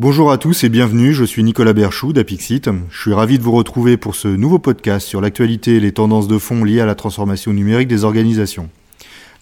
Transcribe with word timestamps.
Bonjour 0.00 0.32
à 0.32 0.38
tous 0.38 0.64
et 0.64 0.70
bienvenue, 0.70 1.12
je 1.12 1.24
suis 1.24 1.42
Nicolas 1.42 1.74
Berchou 1.74 2.14
d'Apixit. 2.14 2.70
Je 2.88 2.98
suis 2.98 3.12
ravi 3.12 3.38
de 3.38 3.42
vous 3.42 3.52
retrouver 3.52 3.98
pour 3.98 4.14
ce 4.14 4.28
nouveau 4.28 4.58
podcast 4.58 5.06
sur 5.06 5.20
l'actualité 5.20 5.76
et 5.76 5.80
les 5.80 5.92
tendances 5.92 6.26
de 6.26 6.38
fond 6.38 6.64
liées 6.64 6.80
à 6.80 6.86
la 6.86 6.94
transformation 6.94 7.52
numérique 7.52 7.88
des 7.88 8.02
organisations. 8.04 8.70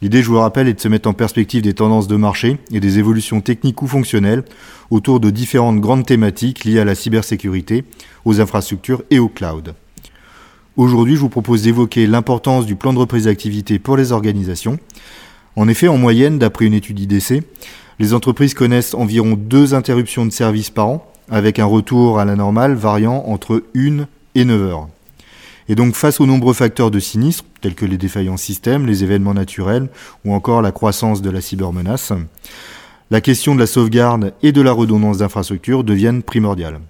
L'idée, 0.03 0.21
je 0.21 0.27
vous 0.27 0.33
le 0.33 0.41
rappelle, 0.41 0.67
est 0.67 0.75
de 0.75 0.81
se 0.81 0.89
mettre 0.89 1.09
en 1.09 1.13
perspective 1.13 1.63
des 1.63 1.75
tendances 1.75 2.09
de 2.09 2.17
marché 2.17 2.59
et 2.73 2.81
des 2.81 2.99
évolutions 2.99 3.41
techniques 3.41 3.83
ou 3.83 3.87
fonctionnelles 3.87 4.43
autour 4.91 5.21
de 5.21 5.31
différentes 5.31 5.81
grandes 5.81 6.07
thématiques 6.07 6.65
liées 6.65 6.81
à 6.81 6.85
la 6.85 6.97
cybersécurité, 6.97 7.85
aux 8.25 8.41
infrastructures 8.41 9.05
et 9.13 9.21
au 9.21 9.29
cloud. 9.29 9.75
Aujourd'hui, 10.77 11.15
je 11.15 11.21
vous 11.21 11.29
propose 11.29 11.63
d'évoquer 11.63 12.09
l'importance 12.09 12.67
du 12.67 12.75
plan 12.75 12.93
de 12.93 12.99
reprise 12.99 13.27
d'activité 13.27 13.79
pour 13.79 13.97
les 13.97 14.11
organisations. 14.11 14.81
En 15.55 15.69
effet, 15.69 15.87
en 15.87 15.99
moyenne, 15.99 16.41
d'après 16.41 16.65
une 16.65 16.75
étude 16.75 16.99
IDC, 16.99 17.45
les 17.99 18.15
entreprises 18.15 18.55
connaissent 18.55 18.95
environ 18.95 19.35
deux 19.35 19.75
interruptions 19.75 20.25
de 20.25 20.31
service 20.31 20.71
par 20.71 20.87
an, 20.87 21.13
avec 21.31 21.59
un 21.59 21.65
retour 21.65 22.19
à 22.19 22.25
la 22.25 22.37
normale 22.37 22.75
variant 22.75 23.25
entre 23.27 23.65
1 23.77 24.07
et 24.35 24.45
9 24.45 24.63
heures. 24.63 24.89
Et 25.69 25.75
donc 25.75 25.95
face 25.95 26.21
aux 26.21 26.27
nombreux 26.27 26.55
facteurs 26.55 26.91
de 26.91 27.01
sinistres, 27.01 27.45
tels 27.61 27.75
que 27.75 27.85
les 27.85 27.99
défaillants 27.99 28.37
systèmes, 28.37 28.87
les 28.87 29.05
événements 29.05 29.35
naturels 29.35 29.89
ou 30.25 30.33
encore 30.33 30.63
la 30.63 30.73
croissance 30.73 31.21
de 31.21 31.31
la 31.31 31.41
cybermenace, 31.41 32.13
la 33.11 33.21
question 33.21 33.55
de 33.55 33.61
la 33.61 33.67
sauvegarde 33.67 34.33
et 34.43 34.53
de 34.53 34.63
la 34.63 34.73
redondance 34.73 35.19
d'infrastructures 35.19 35.85
deviennent 35.85 36.23
primordiales. 36.23 36.81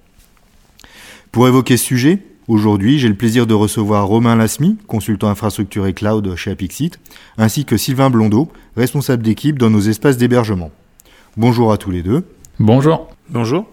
Pour 1.33 1.49
évoquer 1.49 1.77
ce 1.77 1.85
sujet, 1.85 2.19
aujourd'hui 2.47 2.99
j'ai 2.99 3.09
le 3.09 3.15
plaisir 3.15 3.47
de 3.47 3.55
recevoir 3.55 4.07
Romain 4.07 4.37
Lasmi, 4.37 4.77
consultant 4.87 5.29
infrastructure 5.29 5.87
et 5.87 5.95
cloud 5.95 6.37
chez 6.37 6.53
Apixit, 6.53 7.01
ainsi 7.37 7.65
que 7.65 7.77
Sylvain 7.77 8.11
Blondeau, 8.11 8.49
responsable 8.77 9.23
d'équipe 9.25 9.59
dans 9.59 9.71
nos 9.71 9.81
espaces 9.81 10.19
d'hébergement. 10.19 10.71
Bonjour 11.39 11.71
à 11.71 11.77
tous 11.77 11.93
les 11.93 12.03
deux. 12.03 12.25
Bonjour. 12.59 13.07
Bonjour. 13.31 13.65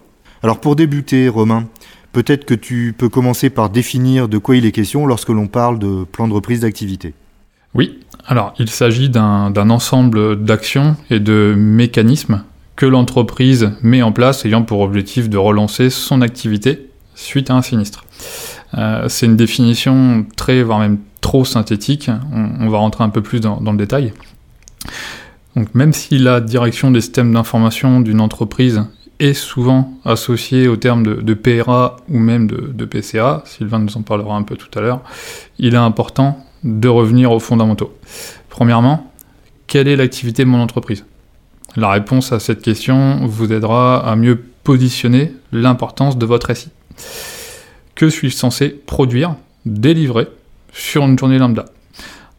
Alors 0.43 0.59
pour 0.59 0.75
débuter, 0.75 1.27
Romain, 1.29 1.67
peut-être 2.11 2.45
que 2.45 2.53
tu 2.53 2.93
peux 2.95 3.09
commencer 3.09 3.49
par 3.49 3.71
définir 3.71 4.27
de 4.27 4.37
quoi 4.37 4.55
il 4.55 4.67
est 4.67 4.71
question 4.71 5.07
lorsque 5.07 5.29
l'on 5.29 5.47
parle 5.47 5.79
de 5.79 6.03
plan 6.03 6.27
de 6.27 6.33
reprise 6.33 6.59
d'activité. 6.59 7.15
Oui, 7.73 8.01
alors 8.27 8.53
il 8.59 8.69
s'agit 8.69 9.09
d'un 9.09 9.69
ensemble 9.71 10.43
d'actions 10.43 10.95
et 11.09 11.19
de 11.19 11.55
mécanismes 11.57 12.43
que 12.75 12.85
l'entreprise 12.85 13.71
met 13.81 14.03
en 14.03 14.11
place 14.11 14.45
ayant 14.45 14.61
pour 14.61 14.81
objectif 14.81 15.27
de 15.27 15.37
relancer 15.39 15.89
son 15.89 16.21
activité 16.21 16.91
suite 17.15 17.49
à 17.49 17.55
un 17.55 17.63
sinistre. 17.63 18.05
Euh, 18.77 19.09
c'est 19.09 19.25
une 19.25 19.37
définition 19.37 20.27
très, 20.35 20.61
voire 20.61 20.77
même 20.77 20.99
trop 21.19 21.45
synthétique, 21.45 22.11
on, 22.31 22.69
va 22.69 22.77
rentrer 22.77 23.03
un 23.03 23.09
peu 23.09 23.23
plus 23.23 23.41
dans 23.41 23.59
le 23.59 23.77
détail. 23.77 24.13
Donc 25.55 25.73
même 25.73 25.93
si 25.93 26.17
la 26.17 26.41
direction 26.41 26.91
des 26.91 27.01
systèmes 27.01 27.33
d'information 27.33 28.01
d'une 28.01 28.19
entreprise 28.19 28.83
est 29.19 29.33
souvent 29.33 29.93
associée 30.03 30.67
au 30.67 30.75
terme 30.75 31.03
de, 31.03 31.33
PRA 31.33 31.97
ou 32.09 32.19
même 32.19 32.47
de, 32.47 32.85
PCA, 32.85 33.43
Sylvain 33.45 33.79
nous 33.79 33.95
en 33.95 34.01
parlera 34.01 34.35
un 34.35 34.43
peu 34.43 34.57
tout 34.57 34.77
à 34.77 34.81
l'heure, 34.81 35.01
il 35.57 35.73
est 35.73 35.77
important 35.77 36.43
de 36.63 36.89
revenir 36.89 37.31
aux 37.31 37.39
fondamentaux. 37.39 37.95
Premièrement, 38.49 39.11
quelle 39.67 39.87
est 39.87 39.95
l'activité 39.95 40.43
de 40.43 40.49
mon 40.49 40.59
entreprise? 40.59 41.05
La 41.77 41.89
réponse 41.89 42.31
à 42.31 42.39
cette 42.39 42.61
question 42.61 43.25
vous 43.25 43.53
aidera 43.53 44.09
à 44.09 44.15
mieux 44.15 44.43
positionner 44.63 45.33
l'importance 45.51 46.17
de 46.17 46.25
votre 46.25 46.53
SI. 46.53 46.69
Que 47.95 48.09
suis-je 48.09 48.35
censé 48.35 48.69
produire, 48.69 49.35
délivrer 49.65 50.27
sur 50.73 51.03
une 51.03 51.17
journée 51.17 51.37
lambda? 51.37 51.65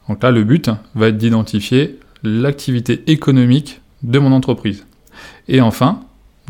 Donc 0.08 0.22
là, 0.22 0.30
le 0.30 0.44
but 0.44 0.70
va 0.94 1.08
être 1.08 1.16
d'identifier 1.16 1.98
l'activité 2.26 3.02
économique 3.06 3.80
de 4.02 4.18
mon 4.18 4.32
entreprise. 4.32 4.86
Et 5.48 5.60
enfin, 5.60 6.00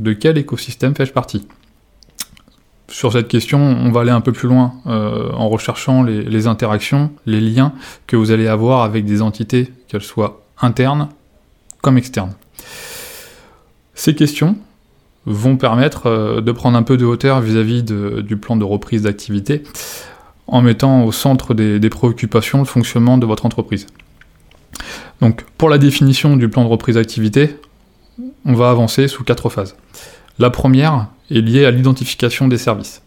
de 0.01 0.13
quel 0.13 0.39
écosystème 0.39 0.95
fais-je 0.95 1.13
partie? 1.13 1.47
Sur 2.89 3.13
cette 3.13 3.29
question, 3.29 3.59
on 3.59 3.91
va 3.91 4.03
aller 4.03 4.11
un 4.11 4.21
peu 4.21 4.33
plus 4.33 4.49
loin 4.49 4.75
euh, 4.87 5.31
en 5.33 5.49
recherchant 5.49 6.03
les, 6.03 6.47
interactions, 6.47 7.11
les 7.27 7.41
liens 7.41 7.73
que 8.07 8.17
vous 8.17 8.31
allez 8.31 8.47
avoir 8.47 8.83
avec 8.83 9.05
des 9.05 9.23
entités, 9.23 9.73
qu'elles 9.89 10.03
soient 10.03 10.43
internes 10.61 11.09
comme 11.83 11.99
externes. 11.99 12.35
Ces 13.95 14.15
questions 14.15 14.57
vont 15.25 15.57
permettre 15.57 16.07
euh, 16.07 16.41
de 16.41 16.53
prendre 16.53 16.79
un 16.79 16.85
peu 16.85 16.97
de 16.97 17.05
hauteur 17.05 17.41
vis-à-vis 17.41 17.83
du 17.83 18.37
plan 18.37 18.57
de 18.57 18.65
reprise 18.65 19.03
d'activité 19.03 19.65
en 20.47 20.63
mettant 20.63 21.05
au 21.05 21.11
centre 21.11 21.55
des 21.55 21.91
préoccupations 21.91 22.61
le 22.61 22.67
fonctionnement 22.67 23.19
de 23.19 23.27
votre 23.27 23.47
entreprise. 23.47 23.89
Donc, 25.21 25.45
pour 25.57 25.69
la 25.69 25.79
définition 25.79 26.37
du 26.37 26.49
plan 26.49 26.65
de 26.65 26.69
reprise 26.69 26.97
d'activité, 26.97 27.57
on 28.45 28.55
va 28.55 28.71
avancer 28.71 29.09
sous 29.09 29.25
quatre 29.25 29.49
phases. 29.49 29.77
La 30.39 30.51
première 30.51 31.09
est 31.31 31.41
liée 31.41 31.65
à 31.65 31.71
l'identification 31.71 32.49
des 32.49 32.59
services. 32.59 33.03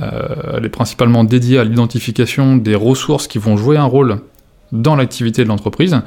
Euh, 0.00 0.56
elle 0.56 0.64
est 0.64 0.70
principalement 0.70 1.24
dédiée 1.24 1.58
à 1.58 1.64
l'identification 1.64 2.56
des 2.56 2.74
ressources 2.74 3.26
qui 3.26 3.38
vont 3.38 3.56
jouer 3.56 3.76
un 3.76 3.84
rôle 3.84 4.20
dans 4.72 4.96
l'activité 4.96 5.44
de 5.44 5.48
l'entreprise. 5.48 5.98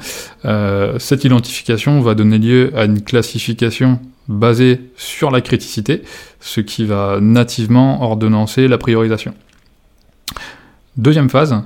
Euh, 0.44 0.98
cette 0.98 1.24
identification 1.24 2.00
va 2.00 2.14
donner 2.14 2.38
lieu 2.38 2.72
à 2.76 2.84
une 2.84 3.00
classification 3.00 4.00
basée 4.26 4.80
sur 4.96 5.30
la 5.30 5.40
criticité, 5.40 6.02
ce 6.40 6.60
qui 6.60 6.84
va 6.84 7.18
nativement 7.20 8.02
ordonnancer 8.02 8.66
la 8.66 8.76
priorisation. 8.76 9.34
Deuxième 10.96 11.30
phase, 11.30 11.62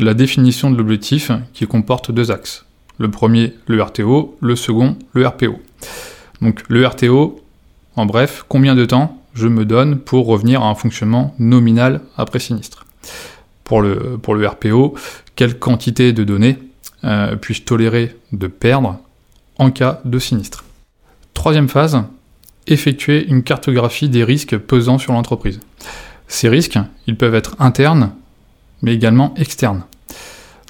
la 0.00 0.14
définition 0.14 0.70
de 0.70 0.76
l'objectif 0.76 1.30
qui 1.52 1.66
comporte 1.66 2.10
deux 2.10 2.32
axes. 2.32 2.64
Le 3.02 3.10
premier, 3.10 3.54
le 3.66 3.82
RTO, 3.82 4.38
le 4.40 4.54
second, 4.54 4.96
le 5.12 5.26
RPO. 5.26 5.58
Donc 6.40 6.62
le 6.68 6.86
RTO, 6.86 7.42
en 7.96 8.06
bref, 8.06 8.44
combien 8.46 8.76
de 8.76 8.84
temps 8.84 9.20
je 9.34 9.48
me 9.48 9.64
donne 9.64 9.98
pour 9.98 10.26
revenir 10.26 10.62
à 10.62 10.68
un 10.68 10.76
fonctionnement 10.76 11.34
nominal 11.40 12.02
après 12.16 12.38
sinistre? 12.38 12.86
Pour 13.64 13.82
le, 13.82 14.20
RPO, 14.46 14.94
quelle 15.34 15.58
quantité 15.58 16.12
de 16.12 16.22
données 16.22 16.58
euh, 17.02 17.34
puis-je 17.34 17.62
tolérer 17.62 18.14
de 18.30 18.46
perdre 18.46 19.00
en 19.58 19.72
cas 19.72 20.00
de 20.04 20.20
sinistre? 20.20 20.64
Troisième 21.34 21.68
phase, 21.68 22.04
effectuer 22.68 23.26
une 23.26 23.42
cartographie 23.42 24.10
des 24.10 24.22
risques 24.22 24.56
pesant 24.56 24.98
sur 24.98 25.12
l'entreprise. 25.12 25.58
Ces 26.28 26.48
risques, 26.48 26.78
ils 27.08 27.16
peuvent 27.16 27.34
être 27.34 27.56
internes, 27.58 28.12
mais 28.80 28.94
également 28.94 29.34
externes. 29.34 29.82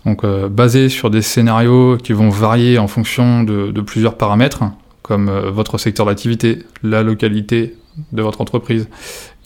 Donc 0.04 0.24
euh, 0.24 0.48
basé 0.48 0.88
sur 0.88 1.10
des 1.10 1.22
scénarios 1.22 1.96
qui 1.96 2.12
vont 2.12 2.28
varier 2.28 2.78
en 2.78 2.88
fonction 2.88 3.44
de, 3.44 3.80
plusieurs 3.80 4.16
paramètres, 4.16 4.64
comme 5.02 5.28
euh, 5.28 5.50
votre 5.50 5.78
secteur 5.78 6.06
d'activité, 6.06 6.60
la 6.82 7.02
localité 7.02 7.76
de 8.12 8.22
votre 8.22 8.40
entreprise, 8.40 8.88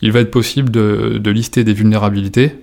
il 0.01 0.11
va 0.11 0.21
être 0.21 0.31
possible 0.31 0.71
de, 0.71 1.29
lister 1.29 1.63
des 1.63 1.73
vulnérabilités, 1.73 2.55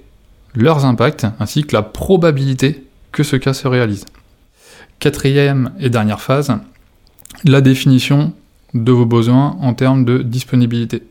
leurs 0.54 0.84
impacts, 0.84 1.26
ainsi 1.38 1.64
que 1.64 1.74
la 1.74 1.82
probabilité 1.82 2.84
que 3.12 3.22
ce 3.22 3.36
cas 3.36 3.52
se 3.52 3.68
réalise. 3.68 4.06
Quatrième 4.98 5.72
et 5.78 5.90
dernière 5.90 6.20
phase, 6.20 6.56
la 7.44 7.60
définition 7.60 8.32
de 8.72 8.92
vos 8.92 9.06
besoins 9.06 9.56
en 9.60 9.74
termes 9.74 10.04
de 10.04 10.18
disponibilité. 10.22 11.02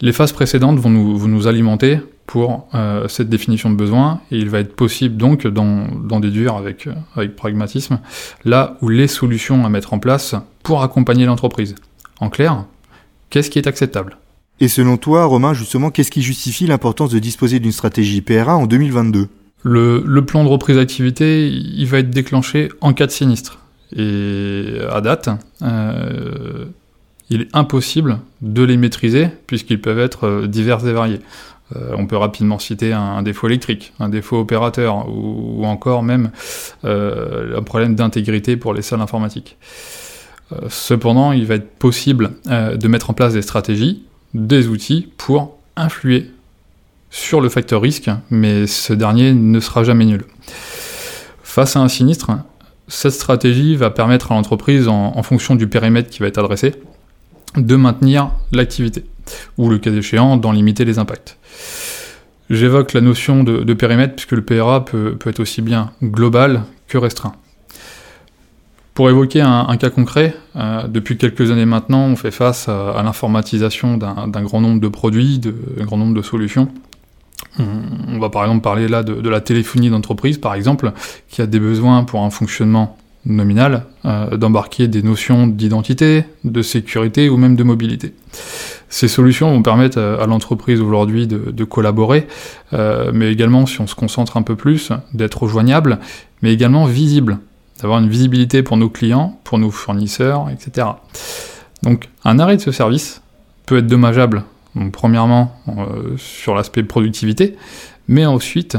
Les 0.00 0.12
phases 0.12 0.32
précédentes 0.32 0.78
vont 0.78 0.90
nous 0.90 1.46
alimenter 1.46 2.00
pour 2.26 2.68
euh, 2.74 3.06
cette 3.08 3.28
définition 3.28 3.70
de 3.70 3.76
besoin, 3.76 4.20
et 4.30 4.38
il 4.38 4.48
va 4.48 4.60
être 4.60 4.74
possible 4.74 5.16
donc 5.16 5.46
d'en 5.46 6.20
déduire 6.20 6.56
avec, 6.56 6.86
euh, 6.86 6.94
avec 7.16 7.36
pragmatisme 7.36 8.00
là 8.44 8.76
où 8.80 8.88
les 8.88 9.08
solutions 9.08 9.64
à 9.64 9.68
mettre 9.68 9.92
en 9.92 9.98
place 9.98 10.34
pour 10.62 10.82
accompagner 10.82 11.26
l'entreprise. 11.26 11.74
En 12.20 12.30
clair, 12.30 12.64
qu'est-ce 13.30 13.50
qui 13.50 13.58
est 13.58 13.66
acceptable? 13.66 14.16
Et 14.60 14.68
selon 14.68 14.96
toi, 14.96 15.24
Romain, 15.24 15.52
justement, 15.52 15.90
qu'est-ce 15.90 16.10
qui 16.10 16.22
justifie 16.22 16.66
l'importance 16.66 17.10
de 17.10 17.18
disposer 17.18 17.58
d'une 17.60 17.72
stratégie 17.72 18.20
PRA 18.20 18.56
en 18.56 18.66
2022 18.66 19.28
le, 19.66 20.02
le, 20.06 20.26
plan 20.26 20.44
de 20.44 20.48
reprise 20.48 20.76
d'activité, 20.76 21.48
il 21.48 21.86
va 21.86 21.98
être 21.98 22.10
déclenché 22.10 22.68
en 22.82 22.92
cas 22.92 23.06
de 23.06 23.10
sinistre. 23.10 23.60
Et 23.96 24.78
à 24.90 25.00
date, 25.00 25.30
euh, 25.62 26.66
il 27.30 27.42
est 27.42 27.48
impossible 27.52 28.20
de 28.42 28.62
les 28.62 28.76
maîtriser 28.76 29.28
puisqu'ils 29.46 29.80
peuvent 29.80 29.98
être 29.98 30.46
divers 30.46 30.86
et 30.86 30.92
variés. 30.92 31.20
Euh, 31.74 31.94
on 31.96 32.06
peut 32.06 32.16
rapidement 32.16 32.58
citer 32.58 32.92
un, 32.92 33.22
défaut 33.22 33.48
électrique, 33.48 33.92
un 33.98 34.08
défaut 34.08 34.38
opérateur, 34.38 35.08
ou, 35.08 35.64
encore 35.64 36.02
même 36.02 36.30
euh, 36.84 37.58
un 37.58 37.62
problème 37.62 37.94
d'intégrité 37.94 38.56
pour 38.56 38.74
les 38.74 38.82
salles 38.82 39.00
informatiques. 39.00 39.56
Euh, 40.52 40.56
cependant, 40.68 41.32
il 41.32 41.46
va 41.46 41.54
être 41.54 41.70
possible 41.78 42.32
de 42.46 42.88
mettre 42.88 43.10
en 43.10 43.14
place 43.14 43.32
des 43.32 43.42
stratégies, 43.42 44.04
des 44.34 44.68
outils 44.68 45.08
pour 45.16 45.56
influer 45.76 46.30
sur 47.10 47.40
le 47.40 47.48
facteur 47.48 47.80
risque, 47.80 48.10
mais 48.30 48.66
ce 48.66 48.92
dernier 48.92 49.32
ne 49.32 49.60
sera 49.60 49.84
jamais 49.84 50.04
nul. 50.04 50.24
Face 51.42 51.76
à 51.76 51.80
un 51.80 51.88
sinistre, 51.88 52.32
cette 52.88 53.12
stratégie 53.12 53.76
va 53.76 53.90
permettre 53.90 54.32
à 54.32 54.34
l'entreprise, 54.34 54.88
en, 54.88 55.22
fonction 55.22 55.54
du 55.54 55.68
périmètre 55.68 56.10
qui 56.10 56.18
va 56.18 56.26
être 56.26 56.38
adressé, 56.38 56.74
de 57.56 57.76
maintenir 57.76 58.30
l'activité, 58.52 59.04
ou 59.58 59.68
le 59.68 59.78
cas 59.78 59.92
échéant, 59.92 60.36
d'en 60.36 60.52
limiter 60.52 60.84
les 60.84 60.98
impacts. 60.98 61.38
J'évoque 62.50 62.92
la 62.92 63.00
notion 63.00 63.42
de, 63.42 63.74
périmètre 63.74 64.14
puisque 64.14 64.32
le 64.32 64.42
PRA 64.42 64.84
peut, 64.84 65.16
être 65.26 65.40
aussi 65.40 65.62
bien 65.62 65.92
global 66.02 66.64
que 66.88 66.98
restreint. 66.98 67.34
Pour 68.92 69.10
évoquer 69.10 69.40
un, 69.40 69.76
cas 69.76 69.90
concret, 69.90 70.36
euh, 70.54 70.86
depuis 70.86 71.16
quelques 71.16 71.50
années 71.50 71.64
maintenant, 71.64 72.04
on 72.06 72.14
fait 72.14 72.30
face 72.30 72.68
à, 72.68 73.02
l'informatisation 73.02 73.96
d'un 73.96 74.42
grand 74.42 74.60
nombre 74.60 74.80
de 74.80 74.88
produits, 74.88 75.40
d'un 75.40 75.84
grand 75.84 75.96
nombre 75.96 76.14
de 76.14 76.22
solutions. 76.22 76.68
On, 77.58 78.18
va 78.18 78.30
par 78.30 78.42
exemple 78.42 78.62
parler 78.62 78.88
là 78.88 79.02
de, 79.02 79.28
la 79.28 79.40
téléphonie 79.40 79.90
d'entreprise, 79.90 80.38
par 80.38 80.54
exemple, 80.54 80.92
qui 81.28 81.40
a 81.42 81.46
des 81.46 81.60
besoins 81.60 82.04
pour 82.04 82.22
un 82.22 82.30
fonctionnement 82.30 82.96
nominal 83.26 83.86
euh, 84.04 84.36
d'embarquer 84.36 84.88
des 84.88 85.02
notions 85.02 85.46
d'identité, 85.46 86.24
de 86.44 86.62
sécurité 86.62 87.28
ou 87.28 87.36
même 87.36 87.56
de 87.56 87.62
mobilité. 87.62 88.14
Ces 88.88 89.08
solutions 89.08 89.50
vont 89.50 89.62
permettre 89.62 89.98
à, 89.98 90.26
l'entreprise 90.26 90.80
aujourd'hui 90.80 91.26
de, 91.26 91.64
collaborer, 91.64 92.26
euh, 92.72 93.10
mais 93.12 93.32
également, 93.32 93.66
si 93.66 93.80
on 93.80 93.86
se 93.86 93.94
concentre 93.94 94.36
un 94.36 94.42
peu 94.42 94.56
plus, 94.56 94.92
d'être 95.12 95.42
rejoignable, 95.42 95.98
mais 96.42 96.52
également 96.52 96.84
visible 96.84 97.38
d'avoir 97.80 97.98
une 97.98 98.08
visibilité 98.08 98.62
pour 98.62 98.76
nos 98.76 98.88
clients, 98.88 99.40
pour 99.42 99.58
nos 99.58 99.70
fournisseurs, 99.70 100.48
etc. 100.50 100.86
Donc 101.82 102.08
un 102.24 102.38
arrêt 102.38 102.56
de 102.56 102.62
ce 102.62 102.70
service 102.70 103.20
peut 103.66 103.78
être 103.78 103.86
dommageable, 103.86 104.44
premièrement 104.92 105.56
euh, 105.68 106.16
sur 106.16 106.54
l'aspect 106.54 106.82
productivité, 106.82 107.56
mais 108.06 108.26
ensuite 108.26 108.78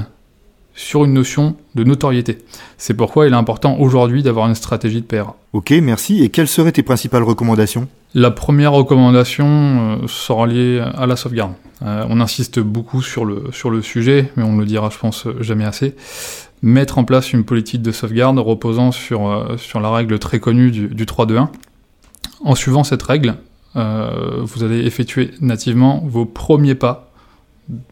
sur 0.75 1.06
une 1.06 1.13
notion 1.13 1.56
de 1.74 1.83
notoriété. 1.83 2.38
C'est 2.77 2.94
pourquoi 2.94 3.27
il 3.27 3.33
est 3.33 3.38
important 3.38 3.77
aujourd'hui 3.80 4.22
d'avoir 4.22 4.48
une 4.48 4.56
stratégie 4.56 5.01
de 5.01 5.06
PRA. 5.06 5.36
Ok, 5.54 5.72
merci. 5.81 6.22
Et 6.22 6.30
quelles 6.30 6.50
seraient 6.50 6.74
tes 6.74 6.83
principales 6.83 7.24
recommandations? 7.24 7.88
La 8.13 8.30
première 8.30 8.74
recommandation 8.74 9.45
euh, 10.04 10.07
sera 10.07 10.48
liée 10.48 10.83
à 10.95 11.06
la 11.06 11.16
sauvegarde. 11.16 11.54
Euh, 11.81 12.06
on 12.10 12.19
insiste 12.19 12.60
beaucoup 12.60 13.01
sur 13.01 13.25
le, 13.25 13.45
sur 13.51 13.69
le 13.69 13.81
sujet, 13.81 14.31
mais 14.36 14.44
on 14.44 14.54
ne 14.54 14.60
le 14.60 14.66
dira, 14.66 14.89
je 14.89 14.98
pense, 14.98 15.27
jamais 15.39 15.66
assez 15.66 15.95
mettre 16.62 16.98
en 16.98 17.04
place 17.04 17.31
une 17.31 17.44
politique 17.44 17.83
de 17.83 17.92
sauvegarde 17.92 18.39
reposant 18.39 18.92
sur, 18.92 19.28
euh, 19.28 19.56
sur 19.57 19.80
la 19.80 19.92
règle 19.92 20.18
très 20.18 20.39
connue 20.39 20.71
du, 20.71 20.88
du 20.88 21.06
3-2-1. 21.06 21.50
En 22.44 22.56
suivant 22.56 22.83
cette 22.83 23.04
règle, 23.04 23.36
vous 23.75 24.63
allez 24.63 24.86
effectuer 24.86 25.31
nativement 25.42 26.01
vos 26.06 26.25
premiers 26.25 26.75
pas 26.75 27.12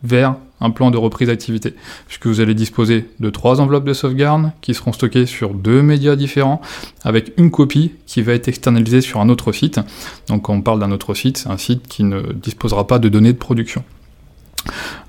vers 0.02 0.36
un 0.64 0.72
plan 0.72 0.90
de 0.90 0.98
reprise 0.98 1.28
d'activité, 1.28 1.76
puisque 2.08 2.26
vous 2.26 2.42
allez 2.42 2.56
disposer 2.56 3.10
de 3.20 3.30
trois 3.30 3.62
enveloppes 3.62 3.86
de 3.86 3.94
sauvegarde 3.94 4.52
qui 4.62 4.74
seront 4.74 4.94
stockées 4.94 5.26
sur 5.26 5.54
deux 5.54 5.82
médias 5.82 6.16
différents, 6.16 6.62
avec 7.04 7.34
une 7.38 7.52
copie 7.52 7.92
qui 8.08 8.22
va 8.22 8.34
être 8.34 8.48
externalisée 8.48 9.02
sur 9.02 9.20
un 9.20 9.30
autre 9.30 9.52
site. 9.52 9.80
Donc 10.28 10.44
quand 10.44 10.54
on 10.54 10.62
parle 10.62 10.80
d'un 10.80 10.92
autre 10.92 11.14
site, 11.14 11.38
c'est 11.38 11.50
un 11.50 11.58
site 11.58 11.88
qui 11.88 12.04
ne 12.04 12.22
disposera 12.34 12.88
pas 12.88 12.98
de 12.98 13.10
données 13.10 13.34
de 13.34 13.38
production. 13.38 13.84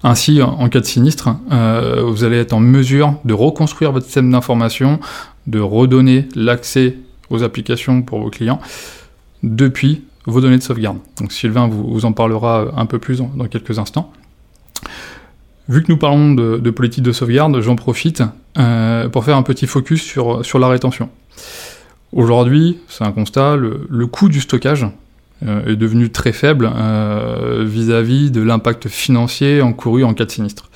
Ainsi, 0.03 0.43
en 0.43 0.69
cas 0.69 0.81
de 0.81 0.85
sinistre, 0.85 1.31
euh, 1.53 2.03
vous 2.05 2.25
allez 2.25 2.37
être 2.39 2.53
en 2.53 2.61
mesure 2.61 3.15
de 3.25 3.33
reconstruire 3.33 3.93
votre 3.93 4.05
système 4.05 4.31
d'information, 4.31 4.99
de 5.47 5.61
redonner 5.61 6.29
l'accès 6.35 6.97
aux 7.31 7.43
applications 7.43 8.03
pour 8.03 8.21
vos 8.21 8.31
clients 8.31 8.61
depuis 9.43 10.05
vos 10.27 10.41
données 10.41 10.59
de 10.59 10.63
sauvegarde. 10.63 10.99
Donc 11.19 11.33
Sylvain 11.33 11.69
vous, 11.69 12.05
en 12.05 12.13
parlera 12.13 12.67
un 12.77 12.87
peu 12.87 12.99
plus 12.99 13.19
dans, 13.19 13.47
quelques 13.49 13.79
instants. 13.79 14.13
Vu 15.69 15.83
que 15.83 15.91
nous 15.91 15.97
parlons 15.97 16.35
de, 16.35 16.71
politique 16.71 17.03
de 17.03 17.13
sauvegarde, 17.13 17.59
j'en 17.61 17.77
profite 17.77 18.23
euh, 18.59 19.09
pour 19.09 19.25
faire 19.25 19.37
un 19.37 19.43
petit 19.43 19.67
focus 19.67 20.03
sur, 20.03 20.45
sur 20.45 20.59
la 20.59 20.69
rétention. 20.69 21.09
Aujourd'hui, 22.13 22.79
c'est 22.89 23.05
un 23.05 23.13
constat, 23.13 23.57
le 23.57 24.07
coût 24.07 24.29
du 24.29 24.41
stockage 24.41 24.87
euh, 25.47 25.73
est 25.73 25.77
devenu 25.77 26.11
très 26.11 26.33
faible 26.33 26.71
euh, 26.75 27.65
vis-à-vis 27.67 28.31
de 28.31 28.41
l'impact 28.41 28.89
financier 28.89 29.63
encouru 29.63 30.05
en 30.05 30.15
cas 30.15 30.27
de 30.27 30.31
sinistre. 30.31 30.71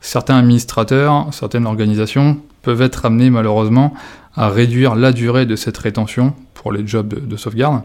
Certains 0.00 0.36
administrateurs, 0.36 1.28
certaines 1.32 1.66
organisations 1.66 2.38
peuvent 2.62 2.82
être 2.82 3.04
amenés 3.04 3.30
malheureusement 3.30 3.94
à 4.34 4.48
réduire 4.48 4.94
la 4.94 5.12
durée 5.12 5.46
de 5.46 5.54
cette 5.54 5.76
rétention 5.78 6.34
pour 6.54 6.72
les 6.72 6.86
jobs 6.86 7.26
de, 7.26 7.36
sauvegarde 7.36 7.82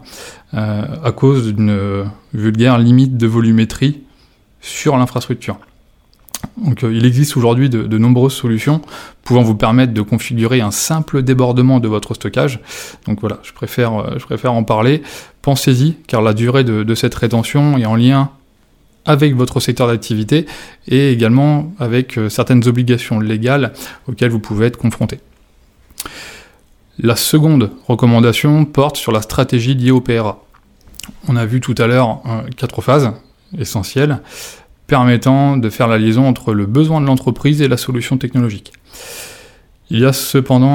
à 0.52 1.12
cause 1.14 1.54
d'une 1.54 2.04
vulgaire 2.34 2.78
limite 2.78 3.16
de 3.16 3.26
volumétrie 3.26 4.02
sur 4.60 4.96
l'infrastructure. 4.96 5.58
Donc, 6.58 6.82
il 6.82 7.04
existe 7.04 7.36
aujourd'hui 7.36 7.68
de, 7.68 7.98
nombreuses 7.98 8.34
solutions 8.34 8.80
pouvant 9.24 9.42
vous 9.42 9.54
permettre 9.54 9.92
de 9.92 10.02
configurer 10.02 10.60
un 10.60 10.70
simple 10.70 11.22
débordement 11.22 11.80
de 11.80 11.88
votre 11.88 12.14
stockage. 12.14 12.60
Donc 13.06 13.20
voilà, 13.20 13.38
je 13.42 13.52
préfère, 13.52 14.18
je 14.18 14.24
préfère 14.24 14.52
en 14.52 14.62
parler 14.62 15.02
pensez-y, 15.46 15.94
car 16.08 16.22
la 16.22 16.34
durée 16.34 16.64
de, 16.64 16.94
cette 16.96 17.14
rétention 17.14 17.78
est 17.78 17.86
en 17.86 17.94
lien 17.94 18.30
avec 19.04 19.36
votre 19.36 19.60
secteur 19.60 19.86
d'activité 19.86 20.44
et 20.88 21.12
également 21.12 21.72
avec 21.78 22.18
euh, 22.18 22.28
certaines 22.28 22.66
obligations 22.66 23.20
légales 23.20 23.72
auxquelles 24.08 24.32
vous 24.32 24.40
pouvez 24.40 24.66
être 24.66 24.76
confronté. 24.76 25.20
La 26.98 27.14
seconde 27.14 27.70
recommandation 27.86 28.64
porte 28.64 28.96
sur 28.96 29.12
la 29.12 29.22
stratégie 29.22 29.76
liée 29.76 29.92
au 29.92 30.00
PRA. 30.00 30.42
On 31.28 31.36
a 31.36 31.46
vu 31.46 31.60
tout 31.60 31.76
à 31.78 31.86
l'heure 31.86 32.22
euh, 32.26 32.42
quatre 32.56 32.82
phases 32.82 33.12
essentielles 33.56 34.18
permettant 34.86 35.56
de 35.56 35.68
faire 35.68 35.88
la 35.88 35.98
liaison 35.98 36.26
entre 36.26 36.52
le 36.52 36.66
besoin 36.66 37.00
de 37.00 37.06
l'entreprise 37.06 37.62
et 37.62 37.68
la 37.68 37.76
solution 37.76 38.18
technologique. 38.18 38.72
Il 39.90 40.00
y 40.00 40.04
a 40.04 40.12
cependant 40.12 40.70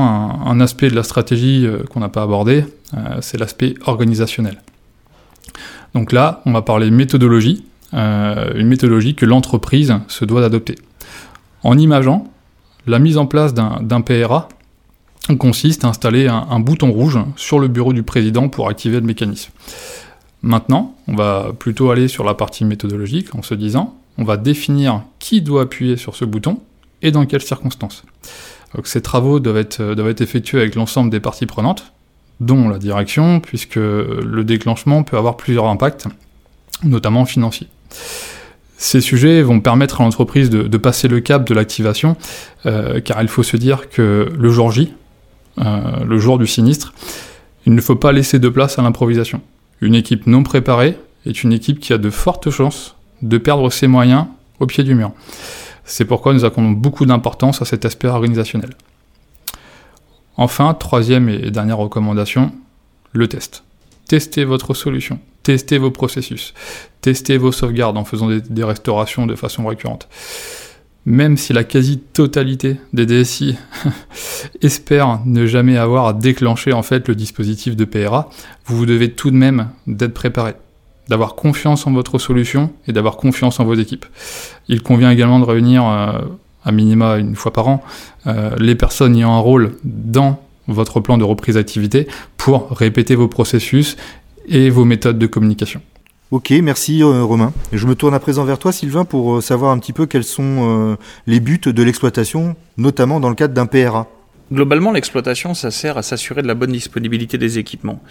un, 0.45 0.59
aspect 0.61 0.89
de 0.89 0.95
la 0.95 1.03
stratégie 1.03 1.65
euh, 1.65 1.83
qu'on 1.83 1.99
n'a 1.99 2.09
pas 2.09 2.23
abordé, 2.23 2.65
euh, 2.93 3.17
c'est 3.21 3.37
l'aspect 3.37 3.73
organisationnel. 3.85 4.57
Donc 5.93 6.13
là, 6.13 6.41
on 6.45 6.53
va 6.53 6.61
parler 6.61 6.89
méthodologie, 6.91 7.65
euh, 7.93 8.53
une 8.55 8.67
méthodologie 8.67 9.15
que 9.15 9.25
l'entreprise 9.25 9.93
se 10.07 10.23
doit 10.23 10.39
d'adopter. 10.39 10.75
En 11.63 11.77
imageant, 11.77 12.31
la 12.87 12.99
mise 12.99 13.17
en 13.17 13.25
place 13.25 13.53
d'un 13.53 14.01
PRA 14.01 14.47
consiste 15.37 15.85
à 15.85 15.89
installer 15.89 16.27
un, 16.27 16.59
bouton 16.59 16.91
rouge 16.91 17.19
sur 17.35 17.59
le 17.59 17.67
bureau 17.67 17.93
du 17.93 18.01
président 18.01 18.49
pour 18.49 18.69
activer 18.69 18.99
le 18.99 19.05
mécanisme. 19.05 19.51
Maintenant, 20.41 20.95
on 21.07 21.15
va 21.15 21.51
plutôt 21.57 21.91
aller 21.91 22.07
sur 22.07 22.23
la 22.23 22.33
partie 22.33 22.65
méthodologique 22.65 23.35
en 23.35 23.43
se 23.43 23.53
disant, 23.53 23.95
on 24.17 24.23
va 24.23 24.37
définir 24.37 25.03
qui 25.19 25.41
doit 25.41 25.63
appuyer 25.63 25.97
sur 25.97 26.15
ce 26.15 26.25
bouton 26.25 26.59
et 27.01 27.11
dans 27.11 27.25
quelles 27.25 27.41
circonstances. 27.41 28.03
Ces 28.83 29.01
travaux 29.01 29.39
doivent 29.39 29.57
être, 29.57 29.95
doivent 29.95 30.09
être 30.09 30.21
effectués 30.21 30.59
avec 30.59 30.75
l'ensemble 30.75 31.09
des 31.09 31.19
parties 31.19 31.45
prenantes, 31.45 31.91
dont 32.39 32.69
la 32.69 32.79
direction, 32.79 33.39
puisque 33.39 33.75
le 33.75 34.43
déclenchement 34.43 35.03
peut 35.03 35.17
avoir 35.17 35.37
plusieurs 35.37 35.65
impacts, 35.65 36.07
notamment 36.83 37.25
financiers. 37.25 37.67
Ces 38.77 39.01
sujets 39.01 39.43
vont 39.43 39.59
permettre 39.59 40.01
à 40.01 40.03
l'entreprise 40.03 40.49
de, 40.49 40.77
passer 40.77 41.07
le 41.07 41.19
cap 41.19 41.47
de 41.47 41.53
l'activation, 41.53 42.15
euh, 42.65 42.99
car 42.99 43.21
il 43.21 43.27
faut 43.27 43.43
se 43.43 43.55
dire 43.55 43.89
que 43.89 44.31
le 44.35 44.49
jour 44.49 44.71
J, 44.71 44.93
euh, 45.59 46.03
le 46.03 46.17
jour 46.17 46.39
du 46.39 46.47
sinistre, 46.47 46.93
il 47.68 47.75
ne 47.75 47.81
faut 47.81 47.95
pas 47.95 48.11
laisser 48.11 48.39
de 48.39 48.49
place 48.49 48.80
à 48.80 48.81
l'improvisation. 48.81 49.41
Une 49.81 49.94
équipe 49.94 50.25
non 50.25 50.41
préparée 50.41 50.97
est 51.27 51.44
une 51.44 51.53
équipe 51.53 51.80
qui 51.80 51.94
a 51.94 51.99
de 51.99 52.09
fortes 52.09 52.49
chances 52.49 52.95
de 53.21 53.37
perdre 53.37 53.69
ses 53.71 53.87
moyens 53.87 54.25
au 54.59 54.66
pied 54.66 54.83
du 54.83 54.95
mur. 54.95 55.11
C'est 55.83 56.06
pourquoi 56.06 56.33
nous 56.33 56.45
accordons 56.45 56.71
beaucoup 56.71 57.06
d'importance 57.06 57.61
à 57.61 57.66
cet 57.66 57.85
aspect 57.85 58.07
organisationnel. 58.07 58.71
Enfin, 60.37 60.73
troisième 60.73 61.30
et 61.30 61.51
dernière 61.51 61.78
recommandation, 61.78 62.51
le 63.11 63.28
test. 63.28 63.63
Testez 64.07 64.45
votre 64.45 64.73
solution, 64.73 65.19
testez 65.44 65.78
vos 65.78 65.92
processus, 65.92 66.54
testez 67.01 67.37
vos 67.37 67.51
sauvegardes 67.51 67.97
en 67.97 68.06
faisant 68.06 68.30
des, 68.30 68.63
restaurations 68.63 69.25
de 69.25 69.35
façon 69.35 69.66
récurrente. 69.66 70.07
Même 71.06 71.35
si 71.35 71.51
la 71.51 71.63
quasi-totalité 71.63 72.78
des 72.94 73.06
DSI 73.06 73.57
espère 74.61 75.19
ne 75.25 75.45
jamais 75.45 75.78
avoir 75.78 76.07
à 76.07 76.13
déclencher 76.13 76.73
en 76.73 76.83
fait 76.83 77.07
le 77.07 77.16
dispositif 77.16 77.75
de 77.75 77.85
PRA, 77.85 78.30
vous 78.66 78.85
devez 78.85 79.11
tout 79.11 79.31
de 79.31 79.35
même 79.35 79.69
d'être 79.87 80.13
préparé 80.13 80.54
d'avoir 81.11 81.35
confiance 81.35 81.85
en 81.87 81.91
votre 81.91 82.19
solution 82.19 82.71
et 82.87 82.94
d'avoir 82.94 83.18
confiance 83.18 83.59
en 83.59 83.65
vos 83.65 83.73
équipes. 83.73 84.06
Il 84.69 84.81
convient 84.81 85.11
également 85.11 85.41
de 85.41 85.44
réunir 85.44 85.85
euh, 85.85 86.21
à 86.63 86.71
minima 86.71 87.18
une 87.18 87.35
fois 87.35 87.51
par 87.51 87.68
an 87.68 87.83
euh, 88.27 88.56
les 88.57 88.75
personnes 88.75 89.18
ayant 89.18 89.33
un 89.33 89.39
rôle 89.39 89.73
dans 89.83 90.39
votre 90.69 91.01
plan 91.01 91.18
de 91.18 91.25
reprise 91.25 91.56
d'activité 91.56 92.07
pour 92.37 92.69
répéter 92.69 93.15
vos 93.15 93.27
processus 93.27 93.97
et 94.47 94.69
vos 94.69 94.85
méthodes 94.85 95.19
de 95.19 95.27
communication. 95.27 95.81
Ok, 96.31 96.51
merci 96.63 97.03
euh, 97.03 97.23
Romain. 97.23 97.51
Je 97.73 97.85
me 97.87 97.95
tourne 97.95 98.13
à 98.13 98.19
présent 98.21 98.45
vers 98.45 98.57
toi 98.57 98.71
Sylvain 98.71 99.03
pour 99.03 99.44
savoir 99.44 99.73
un 99.73 99.80
petit 99.80 99.91
peu 99.91 100.06
quels 100.06 100.23
sont 100.23 100.97
les 101.27 101.41
buts 101.41 101.59
de 101.65 101.83
l'exploitation, 101.83 102.56
notamment 102.77 103.19
dans 103.19 103.27
le 103.27 103.35
cadre 103.35 103.53
d'un 103.53 103.65
PRA. 103.65 104.07
Globalement, 104.49 104.94
l'exploitation, 104.94 105.53
ça 105.53 105.71
sert 105.71 105.97
à 105.97 106.03
s'assurer 106.03 106.41
de 106.41 106.47
la 106.47 106.56
bonne 106.56 106.71
disponibilité 106.71 107.37
des 107.37 107.57
équipements. 107.57 108.01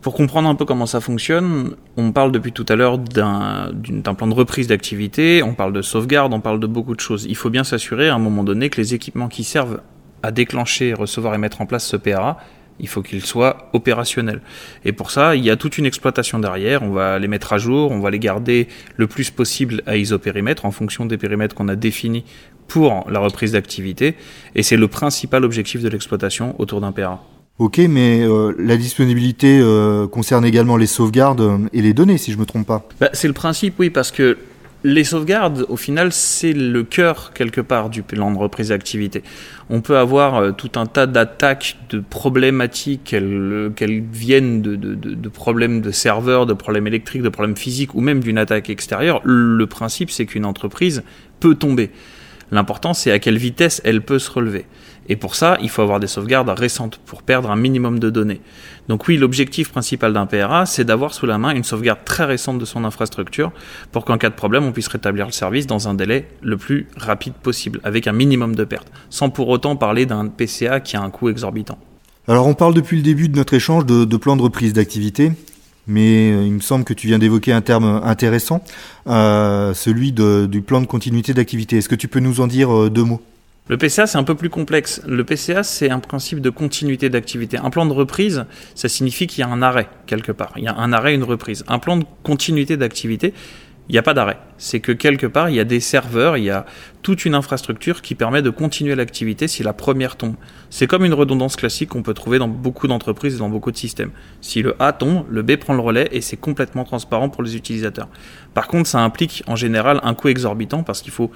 Pour 0.00 0.14
comprendre 0.14 0.48
un 0.48 0.54
peu 0.54 0.64
comment 0.64 0.86
ça 0.86 1.00
fonctionne, 1.00 1.74
on 1.96 2.12
parle 2.12 2.30
depuis 2.30 2.52
tout 2.52 2.66
à 2.68 2.76
l'heure 2.76 2.98
d'un 2.98 4.14
plan 4.16 4.28
de 4.28 4.34
reprise 4.34 4.68
d'activité, 4.68 5.42
on 5.42 5.54
parle 5.54 5.72
de 5.72 5.82
sauvegarde, 5.82 6.32
on 6.32 6.40
parle 6.40 6.60
de 6.60 6.68
beaucoup 6.68 6.94
de 6.94 7.00
choses. 7.00 7.26
Il 7.28 7.34
faut 7.34 7.50
bien 7.50 7.64
s'assurer 7.64 8.08
à 8.08 8.14
un 8.14 8.20
moment 8.20 8.44
donné 8.44 8.70
que 8.70 8.80
les 8.80 8.94
équipements 8.94 9.26
qui 9.26 9.42
servent 9.42 9.80
à 10.22 10.30
déclencher, 10.30 10.94
recevoir 10.94 11.34
et 11.34 11.38
mettre 11.38 11.60
en 11.60 11.66
place 11.66 11.84
ce 11.84 11.96
PRA, 11.96 12.38
il 12.78 12.86
faut 12.86 13.02
qu'ils 13.02 13.24
soient 13.24 13.70
opérationnels. 13.72 14.40
Et 14.84 14.92
pour 14.92 15.10
ça, 15.10 15.34
il 15.34 15.44
y 15.44 15.50
a 15.50 15.56
toute 15.56 15.78
une 15.78 15.86
exploitation 15.86 16.38
derrière. 16.38 16.84
On 16.84 16.90
va 16.90 17.18
les 17.18 17.26
mettre 17.26 17.52
à 17.52 17.58
jour, 17.58 17.90
on 17.90 17.98
va 17.98 18.10
les 18.10 18.20
garder 18.20 18.68
le 18.96 19.08
plus 19.08 19.32
possible 19.32 19.82
à 19.86 19.96
isopérimètre 19.96 20.64
en 20.64 20.70
fonction 20.70 21.06
des 21.06 21.18
périmètres 21.18 21.56
qu'on 21.56 21.66
a 21.66 21.76
définis 21.76 22.24
pour 22.68 23.04
la 23.10 23.18
reprise 23.18 23.52
d'activité. 23.52 24.14
Et 24.54 24.62
c'est 24.62 24.76
le 24.76 24.86
principal 24.86 25.44
objectif 25.44 25.82
de 25.82 25.88
l'exploitation 25.88 26.54
autour 26.60 26.80
d'un 26.80 26.92
PRA. 26.92 27.20
Ok, 27.58 27.78
mais 27.78 28.20
euh, 28.22 28.54
la 28.56 28.76
disponibilité 28.76 29.58
euh, 29.60 30.06
concerne 30.06 30.44
également 30.44 30.76
les 30.76 30.86
sauvegardes 30.86 31.40
euh, 31.40 31.58
et 31.72 31.82
les 31.82 31.92
données, 31.92 32.16
si 32.16 32.30
je 32.30 32.38
me 32.38 32.46
trompe 32.46 32.68
pas. 32.68 32.86
Bah, 33.00 33.10
c'est 33.12 33.26
le 33.26 33.34
principe, 33.34 33.74
oui, 33.80 33.90
parce 33.90 34.12
que 34.12 34.38
les 34.84 35.02
sauvegardes, 35.02 35.66
au 35.68 35.76
final, 35.76 36.12
c'est 36.12 36.52
le 36.52 36.84
cœur 36.84 37.32
quelque 37.34 37.60
part 37.60 37.90
du 37.90 38.04
plan 38.04 38.30
de 38.30 38.38
reprise 38.38 38.68
d'activité. 38.68 39.24
On 39.70 39.80
peut 39.80 39.98
avoir 39.98 40.54
tout 40.54 40.70
un 40.76 40.86
tas 40.86 41.06
d'attaques, 41.06 41.78
de 41.90 41.98
problématiques, 41.98 43.02
qu'elles 43.02 44.04
viennent 44.12 44.62
de, 44.62 44.76
de, 44.76 45.28
problèmes 45.28 45.80
de 45.80 45.90
serveurs, 45.90 46.46
de 46.46 46.52
problèmes 46.52 46.86
électriques, 46.86 47.22
de 47.22 47.28
problèmes 47.28 47.56
physiques 47.56 47.92
ou 47.96 48.00
même 48.00 48.20
d'une 48.20 48.38
attaque 48.38 48.70
extérieure. 48.70 49.20
Le 49.24 49.66
principe, 49.66 50.12
c'est 50.12 50.26
qu'une 50.26 50.44
entreprise 50.44 51.02
peut 51.40 51.56
tomber. 51.56 51.90
L'important, 52.52 52.94
c'est 52.94 53.10
à 53.10 53.18
quelle 53.18 53.36
vitesse 53.36 53.80
elle 53.84 54.00
peut 54.02 54.20
se 54.20 54.30
relever. 54.30 54.64
Et 55.08 55.16
pour 55.16 55.34
ça, 55.34 55.56
il 55.62 55.70
faut 55.70 55.82
avoir 55.82 56.00
des 56.00 56.06
sauvegardes 56.06 56.50
récentes 56.50 57.00
pour 57.06 57.22
perdre 57.22 57.50
un 57.50 57.56
minimum 57.56 57.98
de 57.98 58.10
données. 58.10 58.40
Donc 58.88 59.08
oui, 59.08 59.16
l'objectif 59.16 59.70
principal 59.70 60.12
d'un 60.12 60.26
PRA, 60.26 60.66
c'est 60.66 60.84
d'avoir 60.84 61.14
sous 61.14 61.26
la 61.26 61.38
main 61.38 61.54
une 61.54 61.64
sauvegarde 61.64 62.00
très 62.04 62.24
récente 62.24 62.58
de 62.58 62.64
son 62.64 62.84
infrastructure 62.84 63.52
pour 63.92 64.04
qu'en 64.04 64.18
cas 64.18 64.28
de 64.28 64.34
problème, 64.34 64.64
on 64.64 64.72
puisse 64.72 64.88
rétablir 64.88 65.26
le 65.26 65.32
service 65.32 65.66
dans 65.66 65.88
un 65.88 65.94
délai 65.94 66.28
le 66.42 66.56
plus 66.56 66.88
rapide 66.96 67.34
possible, 67.34 67.80
avec 67.84 68.06
un 68.06 68.12
minimum 68.12 68.54
de 68.54 68.64
pertes, 68.64 68.90
sans 69.10 69.30
pour 69.30 69.48
autant 69.48 69.76
parler 69.76 70.06
d'un 70.06 70.26
PCA 70.28 70.80
qui 70.80 70.96
a 70.96 71.02
un 71.02 71.10
coût 71.10 71.28
exorbitant. 71.28 71.78
Alors 72.26 72.46
on 72.46 72.54
parle 72.54 72.74
depuis 72.74 72.98
le 72.98 73.02
début 73.02 73.30
de 73.30 73.36
notre 73.36 73.54
échange 73.54 73.86
de, 73.86 74.16
plan 74.18 74.36
de 74.36 74.42
reprise 74.42 74.74
d'activité, 74.74 75.32
mais 75.86 76.30
euh, 76.30 76.44
il 76.44 76.52
me 76.52 76.60
semble 76.60 76.84
que 76.84 76.92
tu 76.92 77.06
viens 77.06 77.18
d'évoquer 77.18 77.52
un 77.52 77.62
terme 77.62 78.02
intéressant, 78.04 78.62
euh, 79.06 79.72
celui 79.72 80.12
du 80.12 80.60
plan 80.60 80.82
de 80.82 80.86
continuité 80.86 81.32
d'activité. 81.32 81.78
Est-ce 81.78 81.88
que 81.88 81.94
tu 81.94 82.06
peux 82.06 82.20
nous 82.20 82.40
en 82.40 82.46
dire 82.46 82.70
euh, 82.74 82.90
deux 82.90 83.04
mots? 83.04 83.22
Le 83.68 83.76
PCA, 83.76 84.06
c'est 84.06 84.18
un 84.18 84.24
peu 84.24 84.34
plus 84.34 84.48
complexe. 84.48 85.02
Le 85.06 85.24
PCA, 85.24 85.62
c'est 85.62 85.90
un 85.90 86.00
principe 86.00 86.40
de 86.40 86.48
continuité 86.48 87.10
d'activité. 87.10 87.58
Un 87.58 87.70
plan 87.70 87.84
de 87.84 87.92
reprise, 87.92 88.46
ça 88.74 88.88
signifie 88.88 89.26
qu'il 89.26 89.40
y 89.40 89.42
a 89.42 89.48
un 89.48 89.60
arrêt 89.60 89.88
quelque 90.06 90.32
part. 90.32 90.52
Il 90.56 90.64
y 90.64 90.68
a 90.68 90.74
un 90.74 90.92
arrêt, 90.92 91.14
une 91.14 91.24
reprise. 91.24 91.64
Un 91.68 91.78
plan 91.78 91.98
de 91.98 92.04
continuité 92.22 92.78
d'activité, 92.78 93.34
il 93.88 93.92
n'y 93.92 93.98
a 93.98 94.02
pas 94.02 94.14
d'arrêt. 94.14 94.38
C'est 94.58 94.80
que 94.80 94.92
quelque 94.92 95.26
part, 95.26 95.50
il 95.50 95.56
y 95.56 95.60
a 95.60 95.64
des 95.64 95.80
serveurs, 95.80 96.36
il 96.36 96.44
y 96.44 96.50
a 96.50 96.66
toute 97.02 97.24
une 97.24 97.34
infrastructure 97.34 98.02
qui 98.02 98.14
permet 98.14 98.42
de 98.42 98.50
continuer 98.50 98.94
l'activité 98.94 99.48
si 99.48 99.62
la 99.62 99.72
première 99.72 100.16
tombe. 100.16 100.34
C'est 100.70 100.86
comme 100.86 101.04
une 101.04 101.14
redondance 101.14 101.56
classique 101.56 101.90
qu'on 101.90 102.02
peut 102.02 102.14
trouver 102.14 102.38
dans 102.38 102.48
beaucoup 102.48 102.86
d'entreprises 102.86 103.36
et 103.36 103.38
dans 103.38 103.48
beaucoup 103.48 103.70
de 103.70 103.76
systèmes. 103.76 104.10
Si 104.40 104.62
le 104.62 104.76
A 104.78 104.92
tombe, 104.92 105.24
le 105.30 105.42
B 105.42 105.56
prend 105.56 105.74
le 105.74 105.80
relais 105.80 106.08
et 106.12 106.20
c'est 106.20 106.36
complètement 106.36 106.84
transparent 106.84 107.30
pour 107.30 107.42
les 107.42 107.56
utilisateurs. 107.56 108.08
Par 108.52 108.66
contre, 108.66 108.88
ça 108.88 109.00
implique 109.00 109.42
en 109.46 109.56
général 109.56 110.00
un 110.02 110.14
coût 110.14 110.28
exorbitant 110.28 110.82
parce 110.82 111.00
qu'il 111.00 111.12
faut 111.12 111.30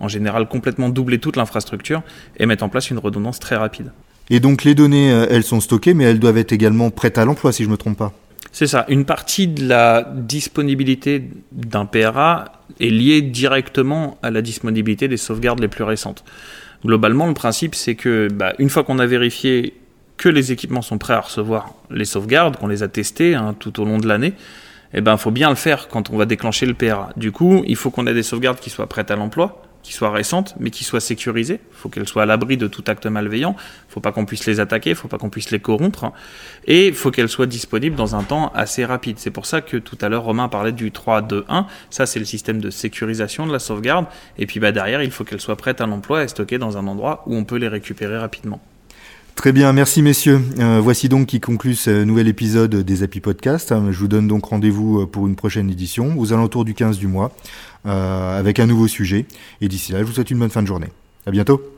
en 0.00 0.08
général 0.08 0.48
complètement 0.48 0.88
doubler 0.88 1.18
toute 1.18 1.36
l'infrastructure 1.36 2.02
et 2.38 2.46
mettre 2.46 2.64
en 2.64 2.68
place 2.68 2.90
une 2.90 2.98
redondance 2.98 3.38
très 3.38 3.56
rapide. 3.56 3.92
Et 4.30 4.40
donc 4.40 4.64
les 4.64 4.74
données, 4.74 5.12
euh, 5.12 5.26
elles 5.30 5.44
sont 5.44 5.60
stockées, 5.60 5.94
mais 5.94 6.04
elles 6.04 6.18
doivent 6.18 6.38
être 6.38 6.52
également 6.52 6.90
prêtes 6.90 7.18
à 7.18 7.24
l'emploi, 7.24 7.52
si 7.52 7.62
je 7.62 7.68
ne 7.68 7.72
me 7.72 7.76
trompe 7.76 7.98
pas. 7.98 8.12
C'est 8.52 8.66
ça. 8.66 8.84
Une 8.88 9.04
partie 9.04 9.48
de 9.48 9.66
la 9.66 10.06
disponibilité 10.14 11.28
d'un 11.50 11.86
PRA 11.86 12.44
est 12.80 12.88
liée 12.88 13.20
directement 13.20 14.16
à 14.22 14.30
la 14.30 14.42
disponibilité 14.42 15.08
des 15.08 15.16
sauvegardes 15.16 15.60
les 15.60 15.68
plus 15.68 15.84
récentes. 15.84 16.24
Globalement, 16.84 17.26
le 17.26 17.34
principe, 17.34 17.74
c'est 17.74 17.94
que 17.94 18.28
bah, 18.32 18.52
une 18.58 18.70
fois 18.70 18.84
qu'on 18.84 18.98
a 18.98 19.06
vérifié 19.06 19.74
que 20.16 20.28
les 20.28 20.52
équipements 20.52 20.82
sont 20.82 20.98
prêts 20.98 21.14
à 21.14 21.20
recevoir 21.20 21.74
les 21.90 22.04
sauvegardes, 22.04 22.56
qu'on 22.56 22.68
les 22.68 22.82
a 22.82 22.88
testés 22.88 23.34
hein, 23.34 23.56
tout 23.58 23.80
au 23.80 23.84
long 23.84 23.98
de 23.98 24.06
l'année, 24.06 24.34
eh 24.92 25.00
ben, 25.00 25.16
faut 25.16 25.32
bien 25.32 25.48
le 25.48 25.56
faire 25.56 25.88
quand 25.88 26.10
on 26.10 26.16
va 26.16 26.24
déclencher 26.24 26.66
le 26.66 26.74
PRA. 26.74 27.10
Du 27.16 27.32
coup, 27.32 27.64
il 27.66 27.74
faut 27.74 27.90
qu'on 27.90 28.06
ait 28.06 28.14
des 28.14 28.22
sauvegardes 28.22 28.60
qui 28.60 28.70
soient 28.70 28.86
prêtes 28.86 29.10
à 29.10 29.16
l'emploi, 29.16 29.63
qui 29.84 29.92
soient 29.92 30.10
récentes, 30.10 30.54
mais 30.58 30.70
qui 30.70 30.82
soient 30.82 30.98
sécurisées. 30.98 31.60
Il 31.70 31.76
faut 31.76 31.88
qu'elles 31.88 32.08
soient 32.08 32.24
à 32.24 32.26
l'abri 32.26 32.56
de 32.56 32.66
tout 32.66 32.82
acte 32.88 33.06
malveillant. 33.06 33.54
Il 33.88 33.92
faut 33.92 34.00
pas 34.00 34.10
qu'on 34.10 34.24
puisse 34.24 34.46
les 34.46 34.58
attaquer, 34.58 34.90
il 34.90 34.96
faut 34.96 35.08
pas 35.08 35.18
qu'on 35.18 35.30
puisse 35.30 35.50
les 35.50 35.60
corrompre. 35.60 36.10
Et 36.66 36.88
il 36.88 36.94
faut 36.94 37.12
qu'elles 37.12 37.28
soient 37.28 37.46
disponibles 37.46 37.94
dans 37.94 38.16
un 38.16 38.22
temps 38.22 38.50
assez 38.54 38.84
rapide. 38.84 39.18
C'est 39.18 39.30
pour 39.30 39.46
ça 39.46 39.60
que 39.60 39.76
tout 39.76 39.98
à 40.00 40.08
l'heure, 40.08 40.24
Romain 40.24 40.48
parlait 40.48 40.72
du 40.72 40.90
3, 40.90 41.22
2, 41.22 41.44
1. 41.48 41.66
Ça, 41.90 42.06
c'est 42.06 42.18
le 42.18 42.24
système 42.24 42.60
de 42.60 42.70
sécurisation 42.70 43.46
de 43.46 43.52
la 43.52 43.58
sauvegarde. 43.58 44.06
Et 44.38 44.46
puis 44.46 44.58
bah, 44.58 44.72
derrière, 44.72 45.02
il 45.02 45.10
faut 45.10 45.22
qu'elles 45.22 45.40
soient 45.40 45.56
prêtes 45.56 45.82
à 45.82 45.86
l'emploi 45.86 46.24
et 46.24 46.28
stockées 46.28 46.58
dans 46.58 46.78
un 46.78 46.86
endroit 46.86 47.22
où 47.26 47.36
on 47.36 47.44
peut 47.44 47.56
les 47.56 47.68
récupérer 47.68 48.16
rapidement. 48.16 48.60
Très 49.34 49.52
bien, 49.52 49.72
merci 49.72 50.00
messieurs. 50.00 50.40
Euh, 50.58 50.80
voici 50.82 51.08
donc 51.08 51.26
qui 51.26 51.40
conclut 51.40 51.74
ce 51.74 52.04
nouvel 52.04 52.28
épisode 52.28 52.76
des 52.76 53.02
Happy 53.02 53.20
Podcast. 53.20 53.74
Je 53.90 53.98
vous 53.98 54.08
donne 54.08 54.28
donc 54.28 54.46
rendez-vous 54.46 55.02
euh, 55.02 55.06
pour 55.06 55.26
une 55.26 55.36
prochaine 55.36 55.68
édition 55.68 56.14
aux 56.18 56.32
alentours 56.32 56.64
du 56.64 56.72
15 56.72 56.98
du 56.98 57.08
mois 57.08 57.32
euh, 57.84 58.38
avec 58.38 58.58
un 58.60 58.66
nouveau 58.66 58.88
sujet. 58.88 59.26
Et 59.60 59.68
d'ici 59.68 59.92
là, 59.92 59.98
je 59.98 60.04
vous 60.04 60.12
souhaite 60.12 60.30
une 60.30 60.38
bonne 60.38 60.50
fin 60.50 60.62
de 60.62 60.68
journée. 60.68 60.88
À 61.26 61.30
bientôt. 61.30 61.73